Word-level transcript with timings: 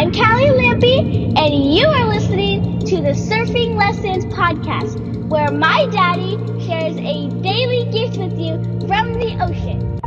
I'm 0.00 0.12
Callie 0.12 0.46
Lampy, 0.46 1.34
and 1.36 1.74
you 1.74 1.86
are 1.86 2.08
listening 2.08 2.78
to 2.86 3.02
the 3.02 3.10
Surfing 3.10 3.76
Lessons 3.76 4.24
Podcast, 4.32 5.28
where 5.28 5.50
my 5.50 5.86
daddy 5.92 6.38
shares 6.64 6.96
a 6.96 7.28
daily 7.42 7.84
gift 7.92 8.16
with 8.16 8.38
you 8.40 8.54
from 8.88 9.12
the 9.12 9.36
ocean. 9.44 10.00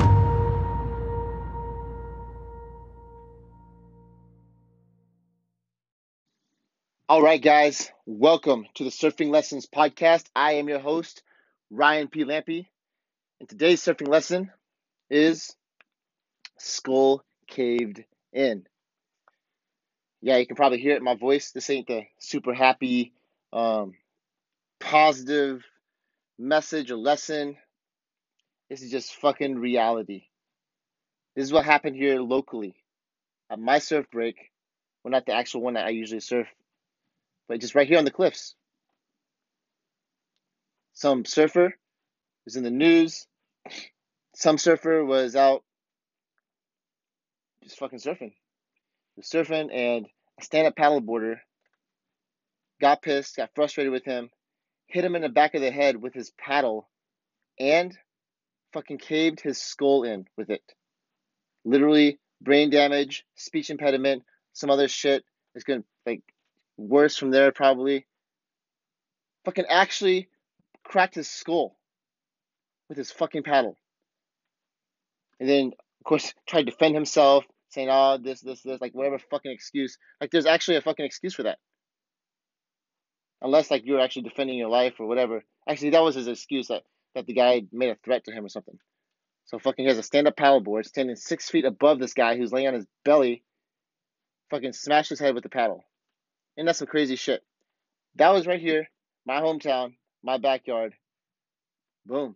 All 7.08 7.22
right, 7.22 7.40
guys, 7.40 7.92
welcome 8.08 8.66
to 8.74 8.84
the 8.86 8.90
Surfing 8.90 9.30
Lessons 9.30 9.68
Podcast. 9.68 10.26
I 10.36 10.54
am 10.54 10.70
your 10.70 10.80
host, 10.80 11.22
Ryan 11.70 12.08
P. 12.08 12.24
Lampy, 12.24 12.66
and 13.40 13.48
today's 13.48 13.84
surfing 13.84 14.08
lesson 14.08 14.50
is 15.12 15.56
Skull 16.58 17.24
Caved 17.46 18.04
In 18.32 18.66
yeah, 20.24 20.38
you 20.38 20.48
can 20.48 20.56
probably 20.56 20.80
hear 20.80 20.94
it 20.94 21.00
in 21.00 21.04
my 21.04 21.16
voice. 21.16 21.52
This 21.52 21.70
ain't 21.70 21.88
the 21.88 22.04
super 22.18 22.54
happy, 22.54 23.12
um, 23.52 23.94
positive 24.80 25.66
message 26.40 26.92
or 26.92 26.96
lesson. 26.96 27.58
This 28.70 28.82
is 28.82 28.90
just 28.90 29.18
fucking 29.18 29.60
reality. 29.60 30.28
This 31.36 31.44
is 31.44 31.52
what 31.52 31.66
happened 31.66 31.98
here 31.98 32.22
locally 32.22 32.74
at 33.52 33.60
my 33.60 33.80
surf 33.80 34.06
break. 34.14 34.38
Well, 35.04 35.12
not 35.12 35.26
the 35.26 35.36
actual 35.36 35.60
one 35.60 35.74
that 35.74 35.86
I 35.86 35.90
usually 35.90 36.22
surf, 36.22 36.48
but 37.50 37.60
just 37.60 37.76
right 37.76 37.88
here 37.88 37.98
on 37.98 38.06
the 38.06 38.10
cliffs. 38.10 38.56
Some 40.94 41.26
surfer 41.26 41.76
was 42.46 42.56
in 42.56 42.64
the 42.64 42.72
news. 42.72 43.28
Some 44.36 44.58
surfer 44.58 45.04
was 45.04 45.36
out 45.36 45.64
just 47.62 47.78
fucking 47.78 48.00
surfing 48.00 48.32
was 49.16 49.28
surfing, 49.28 49.74
and 49.74 50.08
a 50.40 50.44
stand-up 50.44 50.76
paddleboarder 50.76 51.38
got 52.82 53.02
pissed, 53.02 53.38
got 53.38 53.52
frustrated 53.56 53.92
with 53.92 54.06
him, 54.06 54.30
hit 54.88 55.06
him 55.06 55.16
in 55.16 55.22
the 55.22 55.30
back 55.30 55.56
of 55.56 55.62
the 55.62 55.72
head 55.72 55.96
with 55.96 56.14
his 56.14 56.32
paddle, 56.32 56.90
and 57.60 57.98
fucking 58.74 58.98
caved 58.98 59.40
his 59.40 59.62
skull 59.62 60.04
in 60.04 60.26
with 60.36 60.50
it. 60.50 60.64
Literally 61.64 62.20
brain 62.42 62.70
damage, 62.70 63.26
speech 63.36 63.70
impediment, 63.70 64.24
some 64.54 64.70
other 64.70 64.88
shit. 64.88 65.24
It's 65.56 65.64
gonna 65.64 65.84
like 66.06 66.22
worse 66.78 67.16
from 67.16 67.32
there 67.32 67.52
probably. 67.52 68.06
Fucking 69.46 69.66
actually 69.70 70.30
cracked 70.84 71.16
his 71.16 71.30
skull 71.30 71.78
with 72.90 72.98
his 72.98 73.12
fucking 73.12 73.44
paddle. 73.44 73.78
And 75.40 75.48
then 75.48 75.68
of 75.68 76.04
course 76.06 76.34
tried 76.48 76.66
to 76.66 76.72
defend 76.72 76.96
himself, 76.96 77.46
saying, 77.74 77.90
oh, 77.92 78.18
this, 78.22 78.42
this, 78.42 78.62
this, 78.62 78.80
like 78.80 78.94
whatever 78.94 79.20
fucking 79.20 79.52
excuse. 79.52 79.98
Like 80.22 80.32
there's 80.32 80.46
actually 80.46 80.78
a 80.78 80.82
fucking 80.82 81.06
excuse 81.06 81.34
for 81.34 81.44
that. 81.44 81.58
Unless 83.42 83.72
like 83.72 83.86
you're 83.86 84.00
actually 84.00 84.24
defending 84.24 84.58
your 84.58 84.70
life 84.70 84.94
or 85.00 85.08
whatever. 85.08 85.44
Actually, 85.68 85.92
that 85.92 86.04
was 86.04 86.16
his 86.16 86.28
excuse 86.28 86.68
that, 86.68 86.84
that 87.16 87.26
the 87.26 87.34
guy 87.34 87.64
made 87.72 87.90
a 87.90 87.98
threat 88.04 88.24
to 88.26 88.32
him 88.32 88.46
or 88.46 88.50
something. 88.50 88.78
So 89.46 89.60
fucking 89.60 89.84
he 89.84 89.90
has 89.90 89.98
a 89.98 90.04
stand-up 90.04 90.38
paddleboard 90.38 90.86
standing 90.86 91.16
six 91.16 91.50
feet 91.50 91.66
above 91.66 92.00
this 92.00 92.14
guy 92.14 92.38
who's 92.38 92.54
laying 92.54 92.68
on 92.68 92.74
his 92.76 92.86
belly. 93.04 93.44
Fucking 94.50 94.74
smashed 94.74 95.10
his 95.10 95.20
head 95.20 95.34
with 95.34 95.44
the 95.44 95.50
paddle. 95.50 95.84
And 96.56 96.68
that's 96.68 96.80
some 96.80 96.88
crazy 96.88 97.16
shit. 97.16 97.44
That 98.16 98.30
was 98.30 98.48
right 98.48 98.62
here, 98.62 98.88
my 99.26 99.42
hometown, 99.42 99.96
my 100.24 100.38
backyard. 100.38 100.94
Boom. 102.06 102.36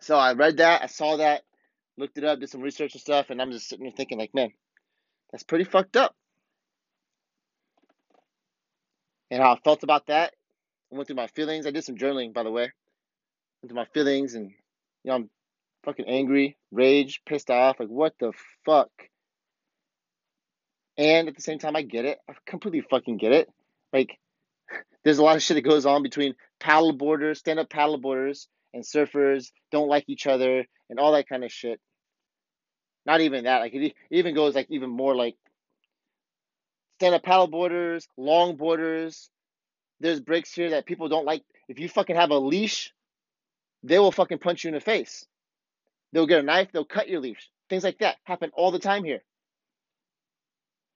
So 0.00 0.16
I 0.16 0.32
read 0.32 0.56
that, 0.56 0.82
I 0.82 0.86
saw 0.86 1.18
that, 1.18 1.42
looked 1.98 2.18
it 2.18 2.24
up, 2.24 2.40
did 2.40 2.50
some 2.50 2.60
research 2.60 2.94
and 2.94 3.00
stuff, 3.00 3.30
and 3.30 3.40
I'm 3.42 3.52
just 3.52 3.68
sitting 3.68 3.84
there 3.84 3.92
thinking, 3.96 4.18
like, 4.18 4.34
man, 4.34 4.50
that's 5.30 5.42
pretty 5.42 5.64
fucked 5.64 5.96
up. 5.96 6.14
And 9.30 9.42
how 9.42 9.52
I 9.52 9.58
felt 9.62 9.82
about 9.82 10.06
that, 10.06 10.32
I 10.90 10.96
went 10.96 11.06
through 11.06 11.16
my 11.16 11.26
feelings. 11.26 11.66
I 11.66 11.70
did 11.70 11.84
some 11.84 11.96
journaling, 11.96 12.32
by 12.32 12.44
the 12.44 12.50
way. 12.50 12.72
Went 13.62 13.68
through 13.68 13.76
my 13.76 13.84
feelings, 13.86 14.34
and 14.34 14.50
you 15.04 15.10
know, 15.10 15.14
I'm 15.14 15.30
fucking 15.84 16.06
angry, 16.06 16.56
rage, 16.70 17.20
pissed 17.26 17.50
off, 17.50 17.80
like, 17.80 17.88
what 17.88 18.14
the 18.20 18.32
fuck? 18.64 18.90
And 20.96 21.28
at 21.28 21.36
the 21.36 21.42
same 21.42 21.58
time, 21.58 21.76
I 21.76 21.82
get 21.82 22.04
it. 22.04 22.18
I 22.28 22.34
completely 22.46 22.80
fucking 22.80 23.18
get 23.18 23.32
it. 23.32 23.48
Like, 23.92 24.18
there's 25.04 25.18
a 25.18 25.22
lot 25.22 25.36
of 25.36 25.42
shit 25.42 25.56
that 25.56 25.62
goes 25.62 25.86
on 25.86 26.02
between 26.02 26.34
paddle 26.58 26.92
boarders, 26.92 27.38
stand 27.38 27.58
up 27.58 27.70
paddle 27.70 27.98
boarders, 27.98 28.48
and 28.74 28.82
surfers 28.82 29.50
don't 29.70 29.88
like 29.88 30.04
each 30.08 30.26
other 30.26 30.64
and 30.90 30.98
all 30.98 31.12
that 31.12 31.28
kind 31.28 31.44
of 31.44 31.52
shit. 31.52 31.80
Not 33.08 33.22
even 33.22 33.44
that. 33.44 33.60
Like 33.60 33.74
it 33.74 33.94
even 34.10 34.34
goes 34.34 34.54
like 34.54 34.66
even 34.68 34.90
more 34.90 35.16
like 35.16 35.34
stand 36.98 37.14
up 37.14 37.22
paddle 37.22 37.46
boarders, 37.46 38.06
long 38.18 38.56
boarders. 38.56 39.30
There's 39.98 40.20
breaks 40.20 40.52
here 40.52 40.70
that 40.70 40.84
people 40.84 41.08
don't 41.08 41.24
like. 41.24 41.42
If 41.70 41.78
you 41.78 41.88
fucking 41.88 42.16
have 42.16 42.32
a 42.32 42.38
leash, 42.38 42.92
they 43.82 43.98
will 43.98 44.12
fucking 44.12 44.40
punch 44.40 44.62
you 44.62 44.68
in 44.68 44.74
the 44.74 44.80
face. 44.80 45.24
They'll 46.12 46.26
get 46.26 46.40
a 46.40 46.42
knife, 46.42 46.68
they'll 46.70 46.84
cut 46.84 47.08
your 47.08 47.20
leash. 47.20 47.48
Things 47.70 47.82
like 47.82 47.98
that 48.00 48.16
happen 48.24 48.50
all 48.52 48.72
the 48.72 48.78
time 48.78 49.04
here. 49.04 49.22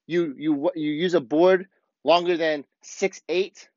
You 0.06 0.34
you 0.36 0.70
you 0.74 0.92
use 0.92 1.14
a 1.14 1.20
board 1.20 1.66
longer 2.04 2.36
than 2.36 2.66
six 2.82 3.22
eight 3.30 3.70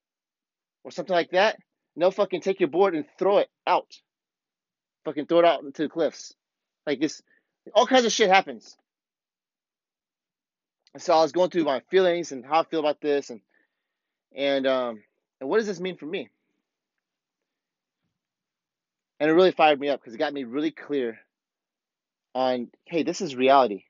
or 0.84 0.92
something 0.92 1.16
like 1.16 1.32
that, 1.32 1.58
No 1.96 2.12
fucking 2.12 2.42
take 2.42 2.60
your 2.60 2.68
board 2.68 2.96
and 2.96 3.06
throw 3.18 3.38
it 3.38 3.50
out. 3.66 3.98
Fucking 5.06 5.28
throw 5.28 5.40
it 5.40 5.46
out 5.46 5.64
into 5.64 5.84
the 5.84 5.90
cliffs. 5.90 6.34
Like 6.86 7.00
this 7.00 7.22
all 7.74 7.88
kinds 7.88 8.06
of 8.06 8.12
shit 8.12 8.30
happens. 8.30 8.78
So 10.98 11.14
I 11.14 11.22
was 11.22 11.32
going 11.32 11.50
through 11.50 11.66
my 11.66 11.82
feelings 11.92 12.32
and 12.32 12.46
how 12.46 12.62
I 12.62 12.64
feel 12.64 12.80
about 12.80 13.02
this 13.02 13.30
and 13.30 13.42
and 14.34 14.66
um 14.66 15.04
and 15.42 15.50
what 15.50 15.58
does 15.58 15.68
this 15.68 15.80
mean 15.80 15.98
for 15.98 16.06
me? 16.06 16.30
And 19.20 19.30
it 19.30 19.34
really 19.34 19.52
fired 19.52 19.80
me 19.80 19.90
up 19.90 20.00
because 20.00 20.14
it 20.14 20.20
got 20.20 20.34
me 20.34 20.44
really 20.44 20.72
clear 20.72 21.20
on 22.34 22.70
hey, 22.86 23.04
this 23.04 23.22
is 23.22 23.36
reality. 23.36 23.84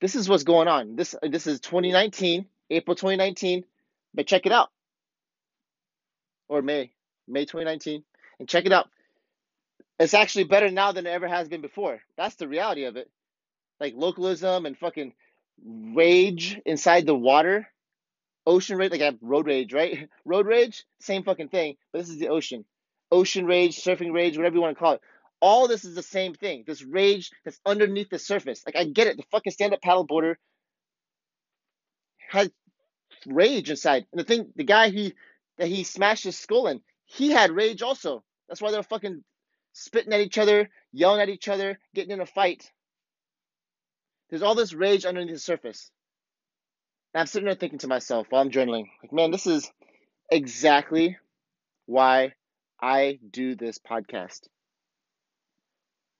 This 0.00 0.14
is 0.14 0.28
what's 0.28 0.44
going 0.44 0.68
on. 0.68 0.96
This 0.96 1.14
this 1.22 1.46
is 1.46 1.60
2019, 1.60 2.46
April 2.70 2.94
2019, 2.94 3.64
but 4.14 4.26
check 4.26 4.46
it 4.46 4.52
out. 4.52 4.70
Or 6.48 6.62
May, 6.62 6.92
May 7.26 7.44
2019, 7.44 8.02
and 8.38 8.48
check 8.48 8.64
it 8.64 8.72
out. 8.72 8.88
It's 9.98 10.14
actually 10.14 10.44
better 10.44 10.70
now 10.70 10.92
than 10.92 11.06
it 11.06 11.10
ever 11.10 11.28
has 11.28 11.48
been 11.48 11.60
before. 11.60 12.00
That's 12.16 12.36
the 12.36 12.48
reality 12.48 12.84
of 12.84 12.96
it. 12.96 13.10
Like 13.80 13.94
localism 13.96 14.66
and 14.66 14.78
fucking 14.78 15.12
rage 15.64 16.60
inside 16.66 17.06
the 17.06 17.14
water. 17.14 17.68
Ocean 18.46 18.78
rage, 18.78 18.92
like 18.92 19.02
I 19.02 19.06
have 19.06 19.18
road 19.20 19.46
rage, 19.46 19.72
right? 19.72 20.08
Road 20.24 20.46
rage, 20.46 20.84
same 21.00 21.22
fucking 21.22 21.48
thing, 21.48 21.76
but 21.92 21.98
this 22.00 22.08
is 22.08 22.18
the 22.18 22.28
ocean. 22.28 22.64
Ocean 23.12 23.46
rage, 23.46 23.76
surfing 23.76 24.12
rage, 24.12 24.36
whatever 24.36 24.56
you 24.56 24.62
want 24.62 24.76
to 24.76 24.80
call 24.80 24.94
it. 24.94 25.00
All 25.40 25.68
this 25.68 25.84
is 25.84 25.94
the 25.94 26.02
same 26.02 26.34
thing. 26.34 26.64
This 26.66 26.82
rage 26.82 27.30
that's 27.44 27.60
underneath 27.66 28.08
the 28.10 28.18
surface. 28.18 28.62
Like 28.66 28.76
I 28.76 28.84
get 28.84 29.06
it. 29.06 29.16
The 29.18 29.24
fucking 29.30 29.52
stand-up 29.52 29.80
paddleboarder 29.82 30.36
had 32.28 32.52
rage 33.26 33.70
inside. 33.70 34.06
And 34.12 34.20
the 34.20 34.24
thing, 34.24 34.52
the 34.56 34.64
guy 34.64 34.90
he 34.90 35.14
that 35.58 35.68
he 35.68 35.84
smashed 35.84 36.24
his 36.24 36.38
skull 36.38 36.68
in, 36.68 36.80
he 37.06 37.30
had 37.30 37.50
rage 37.50 37.82
also. 37.82 38.24
That's 38.48 38.60
why 38.62 38.70
they're 38.70 38.82
fucking 38.82 39.22
spitting 39.72 40.12
at 40.12 40.20
each 40.20 40.38
other, 40.38 40.68
yelling 40.92 41.20
at 41.20 41.28
each 41.28 41.48
other, 41.48 41.78
getting 41.94 42.12
in 42.12 42.20
a 42.20 42.26
fight. 42.26 42.70
There's 44.30 44.42
all 44.42 44.54
this 44.54 44.74
rage 44.74 45.04
underneath 45.04 45.34
the 45.34 45.38
surface. 45.40 45.90
And 47.14 47.20
I'm 47.20 47.26
sitting 47.26 47.46
there 47.46 47.54
thinking 47.54 47.78
to 47.80 47.88
myself 47.88 48.26
while 48.30 48.42
I'm 48.42 48.50
journaling, 48.50 48.86
like, 49.02 49.12
man, 49.12 49.30
this 49.30 49.46
is 49.46 49.70
exactly 50.30 51.16
why 51.86 52.34
I 52.80 53.18
do 53.30 53.54
this 53.54 53.78
podcast. 53.78 54.40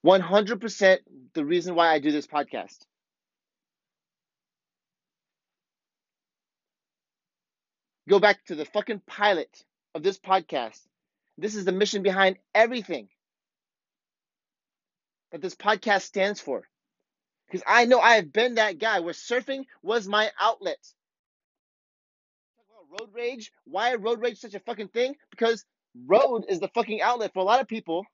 100% 0.06 0.98
the 1.34 1.44
reason 1.44 1.75
why 1.75 1.88
I 1.88 1.98
do 1.98 2.10
this 2.10 2.26
podcast. 2.26 2.78
Go 8.08 8.19
back 8.19 8.43
to 8.46 8.55
the 8.55 8.64
fucking 8.64 9.02
pilot 9.06 9.64
of 9.94 10.02
this 10.02 10.19
podcast. 10.19 10.81
This 11.37 11.55
is 11.55 11.67
the 11.67 11.73
mission 11.73 12.02
behind 12.02 12.38
everything 12.55 13.08
that 15.32 15.42
this 15.42 15.54
podcast 15.54 16.02
stands 16.02 16.40
for. 16.40 16.66
Because 17.46 17.64
I 17.66 17.86
know 17.86 17.98
I 17.98 18.16
have 18.16 18.32
been 18.32 18.56
that 18.56 18.78
guy 18.78 19.00
where 19.00 19.14
surfing 19.14 19.64
was 19.82 20.06
my 20.06 20.30
outlet. 20.40 20.78
Road 22.90 23.10
rage. 23.12 23.50
Why 23.64 23.94
road 23.94 24.20
rage 24.20 24.38
such 24.38 24.54
a 24.54 24.60
fucking 24.60 24.88
thing? 24.88 25.14
Because 25.30 25.64
road 26.06 26.44
is 26.48 26.60
the 26.60 26.69
fucking 26.69 27.00
outlet 27.00 27.32
for 27.34 27.40
a 27.40 27.44
lot 27.44 27.60
of 27.60 27.69
people. 27.69 28.04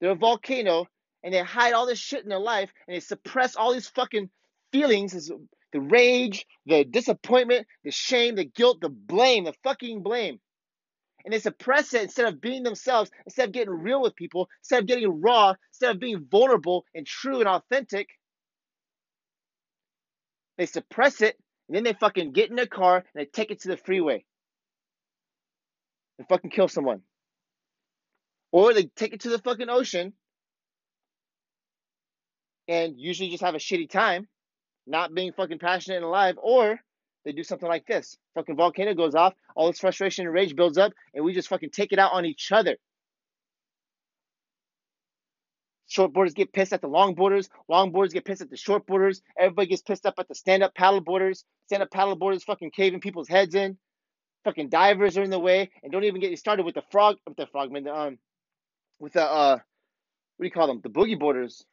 They're 0.00 0.12
a 0.12 0.16
volcano 0.16 0.86
and 1.22 1.34
they 1.34 1.42
hide 1.42 1.72
all 1.72 1.86
this 1.86 1.98
shit 1.98 2.22
in 2.22 2.28
their 2.28 2.38
life 2.38 2.72
and 2.86 2.94
they 2.94 3.00
suppress 3.00 3.56
all 3.56 3.72
these 3.72 3.88
fucking 3.88 4.30
feelings 4.72 5.30
the 5.72 5.80
rage, 5.80 6.46
the 6.64 6.84
disappointment, 6.84 7.66
the 7.84 7.90
shame, 7.90 8.36
the 8.36 8.44
guilt, 8.44 8.80
the 8.80 8.88
blame, 8.88 9.44
the 9.44 9.54
fucking 9.64 10.02
blame 10.02 10.40
and 11.24 11.34
they 11.34 11.40
suppress 11.40 11.94
it 11.94 12.02
instead 12.02 12.26
of 12.26 12.40
being 12.40 12.62
themselves, 12.62 13.10
instead 13.26 13.48
of 13.48 13.52
getting 13.54 13.74
real 13.74 14.02
with 14.02 14.16
people, 14.16 14.48
instead 14.62 14.80
of 14.80 14.86
getting 14.86 15.20
raw, 15.20 15.54
instead 15.72 15.90
of 15.94 16.00
being 16.00 16.26
vulnerable 16.30 16.84
and 16.94 17.06
true 17.06 17.40
and 17.40 17.48
authentic. 17.48 18.08
They 20.58 20.66
suppress 20.66 21.20
it 21.22 21.36
And 21.68 21.76
then 21.76 21.84
they 21.84 21.94
fucking 21.94 22.32
get 22.32 22.50
in 22.50 22.56
their 22.56 22.66
car 22.66 22.96
and 22.96 23.04
they 23.14 23.26
take 23.26 23.50
it 23.50 23.62
to 23.62 23.68
the 23.68 23.76
freeway 23.76 24.24
and 26.18 26.28
fucking 26.28 26.50
kill 26.50 26.68
someone. 26.68 27.02
Or 28.52 28.74
they 28.74 28.84
take 28.96 29.14
it 29.14 29.20
to 29.22 29.30
the 29.30 29.38
fucking 29.38 29.70
ocean 29.70 30.14
and 32.68 32.94
usually 32.98 33.30
just 33.30 33.44
have 33.44 33.54
a 33.54 33.58
shitty 33.58 33.90
time, 33.90 34.28
not 34.86 35.14
being 35.14 35.32
fucking 35.32 35.58
passionate 35.58 35.96
and 35.96 36.06
alive, 36.06 36.36
or 36.42 36.80
they 37.28 37.32
do 37.32 37.44
something 37.44 37.68
like 37.68 37.86
this. 37.86 38.16
Fucking 38.34 38.56
volcano 38.56 38.94
goes 38.94 39.14
off, 39.14 39.34
all 39.54 39.66
this 39.66 39.80
frustration 39.80 40.24
and 40.24 40.34
rage 40.34 40.56
builds 40.56 40.78
up, 40.78 40.92
and 41.12 41.22
we 41.22 41.34
just 41.34 41.48
fucking 41.48 41.68
take 41.68 41.92
it 41.92 41.98
out 41.98 42.12
on 42.14 42.24
each 42.24 42.50
other. 42.50 42.76
Short 45.88 46.14
boarders 46.14 46.32
get 46.32 46.54
pissed 46.54 46.72
at 46.72 46.80
the 46.80 46.88
long 46.88 47.14
boarders. 47.14 47.50
Long 47.68 47.92
boarders 47.92 48.14
get 48.14 48.24
pissed 48.24 48.40
at 48.40 48.48
the 48.48 48.56
short 48.56 48.86
boarders. 48.86 49.20
Everybody 49.38 49.68
gets 49.68 49.82
pissed 49.82 50.06
up 50.06 50.14
at 50.18 50.26
the 50.26 50.34
stand 50.34 50.62
up 50.62 50.74
paddle 50.74 51.02
boarders. 51.02 51.44
Stand 51.66 51.82
up 51.82 51.90
paddle 51.90 52.16
boarders 52.16 52.44
fucking 52.44 52.70
caving 52.70 53.00
people's 53.00 53.28
heads 53.28 53.54
in. 53.54 53.76
Fucking 54.44 54.70
divers 54.70 55.18
are 55.18 55.22
in 55.22 55.30
the 55.30 55.38
way. 55.38 55.70
And 55.82 55.92
don't 55.92 56.04
even 56.04 56.20
get 56.20 56.30
you 56.30 56.36
started 56.36 56.64
with 56.64 56.76
the 56.76 56.82
frog, 56.90 57.16
with 57.26 57.36
the 57.36 57.46
frogmen, 57.46 57.84
the, 57.84 57.94
um, 57.94 58.18
with 58.98 59.14
the, 59.14 59.22
uh, 59.22 59.58
what 60.36 60.42
do 60.42 60.46
you 60.46 60.50
call 60.50 60.66
them? 60.66 60.80
The 60.82 60.90
boogie 60.90 61.18
boarders. 61.18 61.64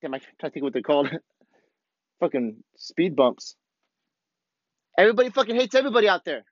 Damn, 0.00 0.14
I 0.14 0.18
trying 0.18 0.50
to 0.50 0.50
think 0.50 0.62
what 0.64 0.72
they're 0.72 0.82
called. 0.82 1.10
fucking 2.20 2.62
speed 2.76 3.16
bumps. 3.16 3.56
Everybody 4.98 5.30
fucking 5.30 5.56
hates 5.56 5.74
everybody 5.74 6.08
out 6.08 6.24
there. 6.24 6.44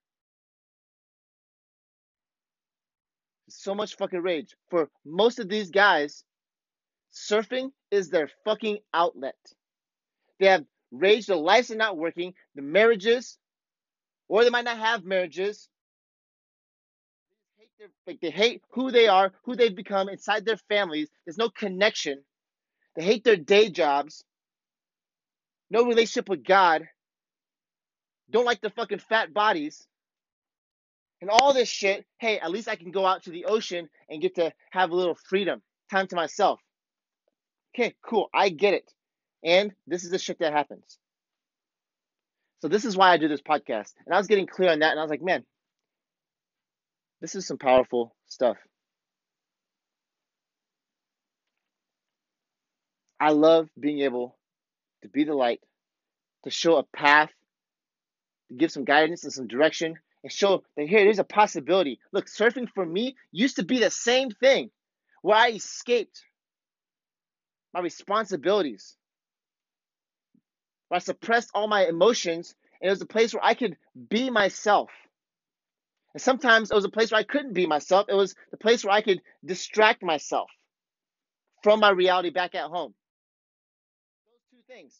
so 3.55 3.75
much 3.75 3.96
fucking 3.96 4.20
rage. 4.20 4.55
For 4.70 4.88
most 5.05 5.38
of 5.38 5.49
these 5.49 5.70
guys, 5.70 6.25
surfing 7.12 7.70
is 7.90 8.08
their 8.08 8.28
fucking 8.44 8.78
outlet. 8.93 9.37
They 10.40 10.46
have 10.46 10.64
rage, 10.90 11.28
lives 11.28 11.70
are 11.70 11.76
not 11.76 11.96
working, 11.96 12.34
the 12.55 12.62
marriages, 12.62 13.38
or 14.28 14.44
they 14.44 14.50
might 14.50 14.64
not 14.64 14.78
have 14.78 15.05
marriages. 15.05 15.69
Like 18.06 18.20
they 18.20 18.31
hate 18.31 18.62
who 18.70 18.90
they 18.90 19.08
are, 19.08 19.32
who 19.44 19.56
they've 19.56 19.75
become 19.75 20.08
inside 20.08 20.44
their 20.44 20.56
families. 20.69 21.08
There's 21.25 21.38
no 21.38 21.50
connection. 21.50 22.22
They 22.96 23.05
hate 23.05 23.25
their 23.25 23.37
day 23.37 23.69
jobs. 23.70 24.25
No 25.74 25.84
relationship 25.84 26.28
with 26.28 26.44
God. 26.44 26.86
Don't 28.30 28.44
like 28.44 28.60
the 28.60 28.70
fucking 28.70 29.00
fat 29.00 29.34
bodies 29.34 29.84
and 31.20 31.28
all 31.28 31.52
this 31.52 31.68
shit, 31.68 32.06
hey, 32.18 32.38
at 32.38 32.52
least 32.52 32.68
I 32.68 32.76
can 32.76 32.92
go 32.92 33.04
out 33.04 33.24
to 33.24 33.30
the 33.30 33.46
ocean 33.46 33.88
and 34.08 34.22
get 34.22 34.36
to 34.36 34.52
have 34.70 34.92
a 34.92 34.94
little 34.94 35.16
freedom, 35.28 35.62
time 35.90 36.06
to 36.06 36.14
myself. 36.14 36.60
Okay, 37.74 37.92
cool. 38.06 38.28
I 38.32 38.50
get 38.50 38.74
it. 38.74 38.88
And 39.42 39.72
this 39.88 40.04
is 40.04 40.12
the 40.12 40.18
shit 40.18 40.38
that 40.38 40.52
happens. 40.52 40.96
So 42.62 42.68
this 42.68 42.84
is 42.84 42.96
why 42.96 43.10
I 43.10 43.16
do 43.16 43.26
this 43.26 43.42
podcast. 43.42 43.94
And 44.06 44.14
I 44.14 44.18
was 44.18 44.28
getting 44.28 44.46
clear 44.46 44.70
on 44.70 44.78
that 44.78 44.92
and 44.92 45.00
I 45.00 45.02
was 45.02 45.10
like, 45.10 45.22
man, 45.22 45.44
this 47.20 47.34
is 47.34 47.48
some 47.48 47.58
powerful 47.58 48.14
stuff. 48.28 48.58
I 53.18 53.30
love 53.30 53.68
being 53.76 54.02
able 54.02 54.36
to 55.04 55.08
be 55.10 55.24
the 55.24 55.34
light, 55.34 55.60
to 56.44 56.50
show 56.50 56.76
a 56.76 56.82
path, 56.82 57.30
to 58.48 58.54
give 58.54 58.72
some 58.72 58.84
guidance 58.84 59.22
and 59.24 59.32
some 59.32 59.46
direction 59.46 59.96
and 60.22 60.32
show 60.32 60.64
that 60.76 60.88
here 60.88 61.04
there's 61.04 61.18
a 61.18 61.24
possibility. 61.24 62.00
Look, 62.10 62.26
surfing 62.26 62.68
for 62.74 62.84
me 62.84 63.14
used 63.30 63.56
to 63.56 63.64
be 63.64 63.78
the 63.78 63.90
same 63.90 64.30
thing 64.30 64.70
where 65.20 65.36
I 65.36 65.50
escaped 65.50 66.22
my 67.74 67.80
responsibilities, 67.80 68.96
where 70.88 70.96
I 70.96 71.00
suppressed 71.00 71.50
all 71.54 71.68
my 71.68 71.86
emotions, 71.86 72.54
and 72.80 72.88
it 72.88 72.90
was 72.90 73.02
a 73.02 73.06
place 73.06 73.34
where 73.34 73.44
I 73.44 73.52
could 73.54 73.76
be 74.08 74.30
myself. 74.30 74.90
And 76.14 76.22
sometimes 76.22 76.70
it 76.70 76.74
was 76.74 76.86
a 76.86 76.90
place 76.90 77.10
where 77.10 77.20
I 77.20 77.24
couldn't 77.24 77.52
be 77.52 77.66
myself. 77.66 78.06
It 78.08 78.14
was 78.14 78.34
the 78.50 78.56
place 78.56 78.84
where 78.84 78.94
I 78.94 79.02
could 79.02 79.20
distract 79.44 80.02
myself 80.02 80.48
from 81.62 81.80
my 81.80 81.90
reality 81.90 82.30
back 82.30 82.54
at 82.54 82.70
home. 82.70 82.94
Things. 84.69 84.94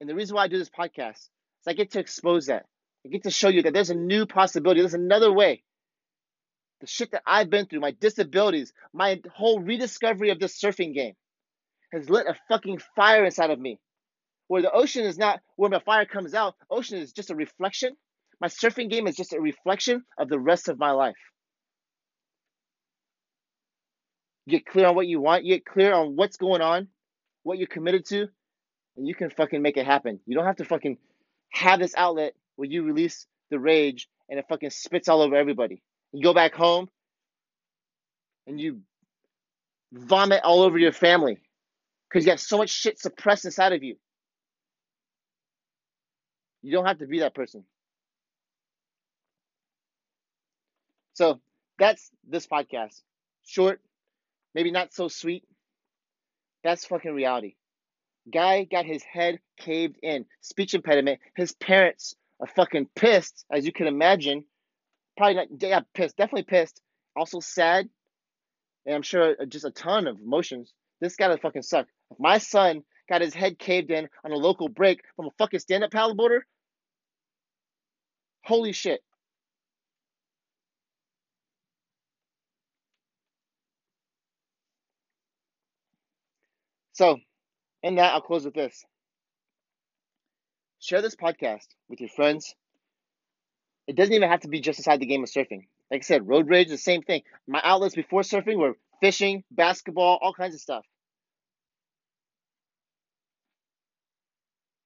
And 0.00 0.08
the 0.08 0.14
reason 0.14 0.36
why 0.36 0.44
I 0.44 0.48
do 0.48 0.58
this 0.58 0.68
podcast 0.68 1.18
is 1.18 1.66
I 1.66 1.72
get 1.72 1.92
to 1.92 2.00
expose 2.00 2.46
that. 2.46 2.66
I 3.06 3.08
get 3.08 3.22
to 3.24 3.30
show 3.30 3.48
you 3.48 3.62
that 3.62 3.72
there's 3.72 3.90
a 3.90 3.94
new 3.94 4.26
possibility. 4.26 4.80
There's 4.80 4.94
another 4.94 5.32
way. 5.32 5.62
The 6.80 6.86
shit 6.86 7.12
that 7.12 7.22
I've 7.26 7.50
been 7.50 7.66
through, 7.66 7.80
my 7.80 7.92
disabilities, 7.92 8.72
my 8.92 9.20
whole 9.32 9.60
rediscovery 9.60 10.30
of 10.30 10.40
this 10.40 10.60
surfing 10.60 10.94
game 10.94 11.14
has 11.92 12.10
lit 12.10 12.26
a 12.26 12.36
fucking 12.48 12.80
fire 12.96 13.24
inside 13.24 13.50
of 13.50 13.60
me. 13.60 13.78
Where 14.48 14.62
the 14.62 14.72
ocean 14.72 15.04
is 15.04 15.16
not 15.16 15.40
where 15.56 15.70
my 15.70 15.78
fire 15.78 16.04
comes 16.04 16.34
out, 16.34 16.54
ocean 16.70 16.98
is 16.98 17.12
just 17.12 17.30
a 17.30 17.36
reflection. 17.36 17.96
My 18.40 18.48
surfing 18.48 18.90
game 18.90 19.06
is 19.06 19.16
just 19.16 19.32
a 19.32 19.40
reflection 19.40 20.04
of 20.18 20.28
the 20.28 20.38
rest 20.38 20.68
of 20.68 20.78
my 20.78 20.90
life. 20.90 21.14
You 24.30 24.31
get 24.48 24.66
clear 24.66 24.86
on 24.86 24.94
what 24.94 25.06
you 25.06 25.20
want, 25.20 25.44
get 25.44 25.64
clear 25.64 25.92
on 25.92 26.16
what's 26.16 26.36
going 26.36 26.60
on, 26.60 26.88
what 27.42 27.58
you're 27.58 27.66
committed 27.66 28.06
to, 28.06 28.28
and 28.96 29.06
you 29.06 29.14
can 29.14 29.30
fucking 29.30 29.62
make 29.62 29.76
it 29.76 29.86
happen. 29.86 30.20
You 30.26 30.36
don't 30.36 30.46
have 30.46 30.56
to 30.56 30.64
fucking 30.64 30.98
have 31.52 31.78
this 31.80 31.94
outlet 31.96 32.34
where 32.56 32.68
you 32.68 32.82
release 32.82 33.26
the 33.50 33.58
rage 33.58 34.08
and 34.28 34.38
it 34.38 34.46
fucking 34.48 34.70
spits 34.70 35.08
all 35.08 35.22
over 35.22 35.36
everybody. 35.36 35.82
You 36.12 36.22
go 36.22 36.34
back 36.34 36.54
home 36.54 36.88
and 38.46 38.60
you 38.60 38.80
vomit 39.92 40.42
all 40.42 40.62
over 40.62 40.78
your 40.78 40.92
family 40.92 41.38
because 42.08 42.24
you 42.24 42.30
have 42.30 42.40
so 42.40 42.58
much 42.58 42.70
shit 42.70 42.98
suppressed 42.98 43.44
inside 43.44 43.72
of 43.72 43.82
you. 43.82 43.96
You 46.62 46.72
don't 46.72 46.86
have 46.86 46.98
to 46.98 47.06
be 47.06 47.20
that 47.20 47.34
person. 47.34 47.64
So 51.14 51.40
that's 51.78 52.10
this 52.26 52.46
podcast. 52.46 53.00
Short, 53.44 53.80
maybe 54.54 54.70
not 54.70 54.92
so 54.92 55.08
sweet. 55.08 55.44
That's 56.64 56.84
fucking 56.84 57.14
reality. 57.14 57.54
Guy 58.32 58.64
got 58.64 58.84
his 58.84 59.02
head 59.02 59.40
caved 59.58 59.96
in, 60.02 60.26
speech 60.40 60.74
impediment. 60.74 61.20
His 61.34 61.52
parents 61.52 62.14
are 62.40 62.46
fucking 62.46 62.88
pissed, 62.94 63.44
as 63.50 63.66
you 63.66 63.72
can 63.72 63.86
imagine. 63.86 64.44
Probably 65.16 65.34
not, 65.34 65.46
yeah, 65.58 65.80
pissed, 65.94 66.16
definitely 66.16 66.44
pissed. 66.44 66.80
Also 67.16 67.40
sad, 67.40 67.88
and 68.86 68.94
I'm 68.94 69.02
sure 69.02 69.36
uh, 69.40 69.44
just 69.44 69.64
a 69.64 69.70
ton 69.70 70.06
of 70.06 70.18
emotions. 70.20 70.72
This 71.00 71.16
gotta 71.16 71.36
fucking 71.36 71.62
suck. 71.62 71.86
If 72.10 72.18
my 72.18 72.38
son 72.38 72.82
got 73.08 73.20
his 73.20 73.34
head 73.34 73.58
caved 73.58 73.90
in 73.90 74.08
on 74.24 74.32
a 74.32 74.36
local 74.36 74.68
break 74.68 75.02
from 75.16 75.26
a 75.26 75.30
fucking 75.36 75.60
stand-up 75.60 75.90
paddleboarder, 75.90 76.40
holy 78.44 78.72
shit. 78.72 79.00
So, 87.02 87.18
and 87.82 87.98
that, 87.98 88.12
I'll 88.14 88.20
close 88.20 88.44
with 88.44 88.54
this. 88.54 88.84
Share 90.78 91.02
this 91.02 91.16
podcast 91.16 91.66
with 91.88 91.98
your 91.98 92.08
friends. 92.08 92.54
It 93.88 93.96
doesn't 93.96 94.14
even 94.14 94.30
have 94.30 94.42
to 94.42 94.48
be 94.48 94.60
just 94.60 94.78
inside 94.78 95.00
the 95.00 95.06
game 95.06 95.24
of 95.24 95.28
surfing. 95.28 95.66
Like 95.90 95.98
I 95.98 96.04
said, 96.04 96.28
road 96.28 96.48
rage, 96.48 96.68
the 96.68 96.78
same 96.78 97.02
thing. 97.02 97.22
My 97.48 97.60
outlets 97.64 97.96
before 97.96 98.20
surfing 98.20 98.56
were 98.56 98.74
fishing, 99.00 99.42
basketball, 99.50 100.20
all 100.22 100.32
kinds 100.32 100.54
of 100.54 100.60
stuff. 100.60 100.84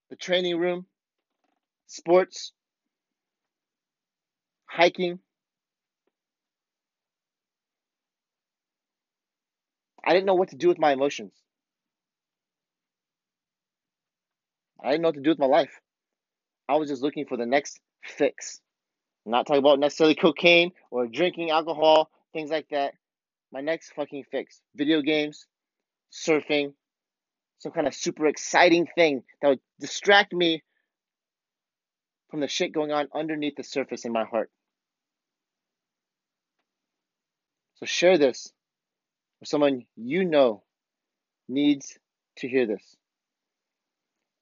The 0.08 0.16
training 0.16 0.58
room, 0.58 0.87
sports, 1.87 2.52
hiking. 4.64 5.18
I 10.02 10.14
didn't 10.14 10.25
know 10.25 10.35
what 10.35 10.49
to 10.49 10.56
do 10.56 10.68
with 10.68 10.78
my 10.78 10.92
emotions. 10.94 11.35
I 14.87 14.90
didn't 14.93 15.02
know 15.02 15.09
what 15.09 15.16
to 15.16 15.21
do 15.21 15.31
with 15.31 15.38
my 15.40 15.47
life. 15.47 15.81
I 16.69 16.76
was 16.76 16.88
just 16.88 17.02
looking 17.02 17.26
for 17.26 17.37
the 17.37 17.45
next 17.45 17.81
fix. 18.05 18.61
I'm 19.25 19.33
not 19.33 19.45
talking 19.45 19.59
about 19.59 19.81
necessarily 19.81 20.14
cocaine 20.14 20.71
or 20.93 21.09
drinking 21.09 21.50
alcohol, 21.50 22.09
things 22.33 22.50
like 22.50 22.69
that. 22.71 22.95
My 23.50 23.61
next 23.61 23.93
fucking 23.95 24.25
fix. 24.31 24.61
Video 24.76 25.02
games, 25.02 25.47
surfing, 26.12 26.73
some 27.59 27.73
kind 27.73 27.88
of 27.88 27.95
super 27.95 28.26
exciting 28.28 28.87
thing 28.95 29.25
that 29.43 29.49
would 29.49 29.61
distract 29.81 30.33
me 30.33 30.62
from 32.31 32.38
the 32.38 32.49
shit 32.49 32.73
going 32.73 32.93
on 32.93 33.09
underneath 33.12 33.57
the 33.57 33.64
surface 33.64 34.05
in 34.05 34.12
my 34.12 34.25
heart. 34.25 34.50
So 37.75 37.87
share 37.87 38.19
this 38.19 38.52
with 39.40 39.49
someone 39.49 39.85
you 39.97 40.25
know 40.25 40.62
needs 41.49 41.99
to 42.38 42.49
hear 42.49 42.66
this. 42.66 42.97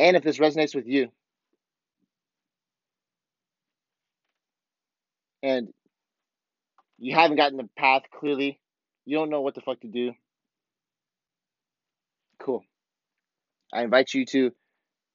And 0.00 0.16
if 0.16 0.22
this 0.22 0.38
resonates 0.38 0.74
with 0.74 0.86
you, 0.86 1.08
and 5.42 5.68
you 6.98 7.14
haven't 7.14 7.36
gotten 7.36 7.58
the 7.58 7.68
path 7.76 8.02
clearly, 8.18 8.58
you 9.04 9.16
don't 9.16 9.30
know 9.30 9.42
what 9.42 9.54
the 9.54 9.60
fuck 9.60 9.80
to 9.80 9.88
do, 9.88 10.12
cool. 12.40 12.64
I 13.72 13.82
invite 13.82 14.14
you 14.14 14.24
to 14.26 14.52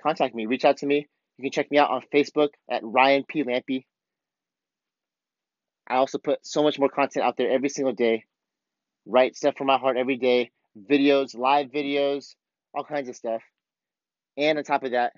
contact 0.01 0.36
me, 0.36 0.45
reach 0.45 0.65
out 0.65 0.77
to 0.77 0.86
me. 0.86 1.07
You 1.38 1.43
can 1.43 1.51
check 1.51 1.71
me 1.71 1.77
out 1.77 1.89
on 1.89 2.03
Facebook 2.13 2.50
at 2.69 2.81
Ryan 2.83 3.24
P. 3.27 3.43
Lampy. 3.43 3.86
I 5.88 5.95
also 5.95 6.17
put 6.17 6.45
so 6.45 6.62
much 6.62 6.77
more 6.77 6.89
content 6.89 7.25
out 7.25 7.38
there 7.38 7.50
every 7.50 7.69
single 7.69 7.93
day. 7.93 8.25
Write 9.05 9.36
stuff 9.36 9.55
from 9.57 9.67
my 9.67 9.77
heart 9.77 9.98
every 9.98 10.17
day, 10.17 10.51
videos, 10.89 11.36
live 11.36 11.67
videos, 11.67 12.36
all 12.74 12.83
kinds 12.83 13.09
of 13.09 13.15
stuff. 13.15 13.41
And 14.39 14.58
on 14.58 14.63
top 14.63 14.84
of 14.84 14.91
that, 14.91 15.12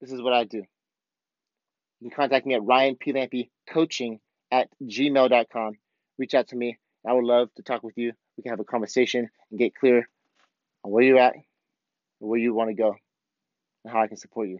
this 0.00 0.10
is 0.10 0.20
what 0.20 0.32
I 0.32 0.42
do. 0.42 0.64
You 2.00 2.10
can 2.10 2.16
contact 2.16 2.44
me 2.44 2.54
at 2.54 2.64
Ryan 2.64 2.96
P. 2.96 3.12
Lampy 3.12 3.50
coaching 3.72 4.18
at 4.50 4.68
gmail.com. 4.82 5.74
Reach 6.18 6.34
out 6.34 6.48
to 6.48 6.56
me. 6.56 6.76
I 7.06 7.12
would 7.12 7.24
love 7.24 7.48
to 7.54 7.62
talk 7.62 7.84
with 7.84 7.96
you. 7.96 8.12
We 8.36 8.42
can 8.42 8.50
have 8.50 8.58
a 8.58 8.64
conversation 8.64 9.30
and 9.50 9.58
get 9.58 9.76
clear 9.76 10.08
on 10.82 10.90
where 10.90 11.04
you're 11.04 11.20
at, 11.20 11.34
where 12.18 12.38
you 12.38 12.52
want 12.52 12.70
to 12.70 12.74
go, 12.74 12.96
and 13.84 13.92
how 13.92 14.02
I 14.02 14.08
can 14.08 14.16
support 14.16 14.48
you. 14.48 14.58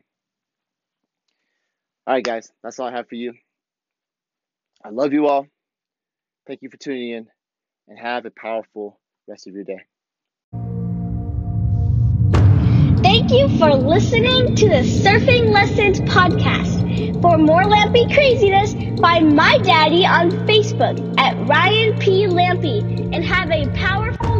All 2.06 2.14
right, 2.14 2.24
guys, 2.24 2.52
that's 2.62 2.78
all 2.78 2.86
I 2.86 2.92
have 2.92 3.08
for 3.08 3.16
you. 3.16 3.34
I 4.84 4.90
love 4.90 5.12
you 5.12 5.26
all. 5.26 5.48
Thank 6.46 6.62
you 6.62 6.70
for 6.70 6.76
tuning 6.76 7.10
in, 7.10 7.26
and 7.88 7.98
have 7.98 8.26
a 8.26 8.30
powerful 8.30 9.00
rest 9.26 9.48
of 9.48 9.54
your 9.54 9.64
day. 9.64 9.80
Thank 13.26 13.40
you 13.40 13.58
for 13.58 13.74
listening 13.74 14.54
to 14.54 14.68
the 14.68 14.82
Surfing 14.82 15.50
Lessons 15.50 15.98
podcast. 16.02 17.22
For 17.22 17.38
more 17.38 17.62
Lampy 17.62 18.12
craziness, 18.12 18.74
find 19.00 19.34
my 19.34 19.56
daddy 19.62 20.04
on 20.04 20.30
Facebook 20.46 20.98
at 21.18 21.34
Ryan 21.48 21.98
P. 21.98 22.26
Lampy 22.26 22.80
and 23.14 23.24
have 23.24 23.50
a 23.50 23.66
powerful 23.78 24.33